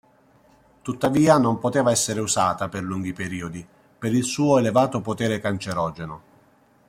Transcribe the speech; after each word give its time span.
Tuttavia 0.81 1.37
non 1.37 1.59
poteva 1.59 1.91
essere 1.91 2.21
usata 2.21 2.69
per 2.69 2.81
lunghi 2.81 3.13
periodi 3.13 3.63
per 3.99 4.11
il 4.15 4.23
suo 4.23 4.57
elevato 4.57 4.99
potere 4.99 5.39
cancerogeno. 5.39 6.21